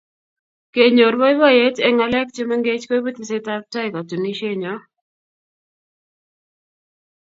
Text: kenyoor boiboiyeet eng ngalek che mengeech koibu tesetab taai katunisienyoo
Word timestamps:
kenyoor 0.73 1.15
boiboiyeet 1.21 1.77
eng 1.85 1.95
ngalek 1.97 2.27
che 2.35 2.43
mengeech 2.49 2.85
koibu 2.87 3.09
tesetab 3.15 3.63
taai 3.71 3.89
katunisienyoo 3.93 4.79